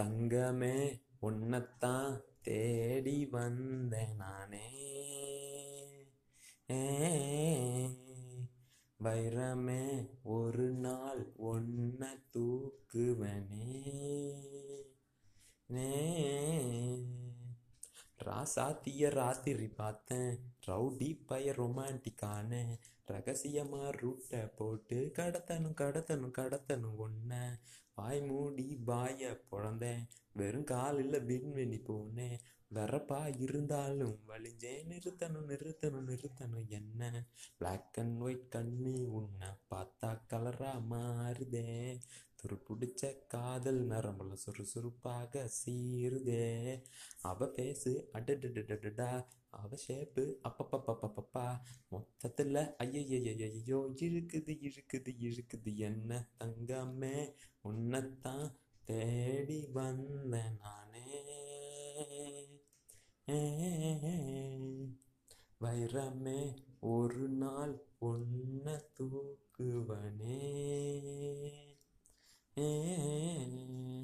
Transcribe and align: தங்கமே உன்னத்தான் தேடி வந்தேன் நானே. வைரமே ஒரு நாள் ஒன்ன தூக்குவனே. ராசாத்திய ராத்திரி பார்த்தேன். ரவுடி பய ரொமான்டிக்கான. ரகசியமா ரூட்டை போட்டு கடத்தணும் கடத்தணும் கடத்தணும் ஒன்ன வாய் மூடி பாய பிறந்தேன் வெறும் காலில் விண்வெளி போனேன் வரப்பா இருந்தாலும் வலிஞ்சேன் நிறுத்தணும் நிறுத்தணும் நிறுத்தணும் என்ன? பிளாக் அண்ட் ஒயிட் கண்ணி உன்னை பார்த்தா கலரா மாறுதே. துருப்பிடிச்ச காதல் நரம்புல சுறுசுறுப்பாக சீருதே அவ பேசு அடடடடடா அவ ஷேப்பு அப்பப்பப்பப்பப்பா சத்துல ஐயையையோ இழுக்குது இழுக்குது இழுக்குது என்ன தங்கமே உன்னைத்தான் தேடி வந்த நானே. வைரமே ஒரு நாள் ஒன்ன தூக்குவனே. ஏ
தங்கமே 0.00 1.02
உன்னத்தான் 1.22 2.20
தேடி 2.42 3.26
வந்தேன் 3.26 4.16
நானே. 4.16 4.72
வைரமே 9.04 10.10
ஒரு 10.22 10.72
நாள் 10.72 11.32
ஒன்ன 11.44 12.06
தூக்குவனே. 12.32 13.52
ராசாத்திய 18.24 19.10
ராத்திரி 19.10 19.68
பார்த்தேன். 19.68 20.38
ரவுடி 20.66 21.26
பய 21.26 21.52
ரொமான்டிக்கான. 21.52 22.78
ரகசியமா 23.06 23.90
ரூட்டை 23.90 24.54
போட்டு 24.56 25.12
கடத்தணும் 25.18 25.76
கடத்தணும் 25.80 26.32
கடத்தணும் 26.38 26.94
ஒன்ன 26.98 27.58
வாய் 27.96 28.20
மூடி 28.20 28.76
பாய 28.84 29.40
பிறந்தேன் 29.50 30.04
வெறும் 30.32 30.64
காலில் 30.64 31.24
விண்வெளி 31.24 31.78
போனேன் 31.88 32.38
வரப்பா 32.70 33.36
இருந்தாலும் 33.38 34.18
வலிஞ்சேன் 34.28 34.86
நிறுத்தணும் 34.86 35.48
நிறுத்தணும் 35.48 36.08
நிறுத்தணும் 36.08 36.68
என்ன? 36.68 37.24
பிளாக் 37.58 37.98
அண்ட் 37.98 38.20
ஒயிட் 38.20 38.48
கண்ணி 38.48 39.04
உன்னை 39.08 39.48
பார்த்தா 39.70 40.20
கலரா 40.30 40.72
மாறுதே. 40.90 42.00
துருப்பிடிச்ச 42.42 43.26
காதல் 43.26 43.86
நரம்புல 43.88 44.32
சுறுசுறுப்பாக 44.34 45.48
சீருதே 45.48 46.82
அவ 47.22 47.46
பேசு 47.46 48.10
அடடடடடா 48.12 49.26
அவ 49.50 49.76
ஷேப்பு 49.88 50.24
அப்பப்பப்பப்பப்பா 50.44 51.46
சத்துல 52.24 52.74
ஐயையையோ 52.78 53.92
இழுக்குது 53.94 54.58
இழுக்குது 54.58 55.14
இழுக்குது 55.18 55.76
என்ன 55.76 56.28
தங்கமே 56.40 57.32
உன்னைத்தான் 57.60 58.56
தேடி 58.84 59.66
வந்த 59.66 60.42
நானே. 60.60 61.22
வைரமே 65.60 66.56
ஒரு 66.80 67.28
நாள் 67.28 67.84
ஒன்ன 68.00 68.82
தூக்குவனே. 69.00 70.40
ஏ 72.58 73.63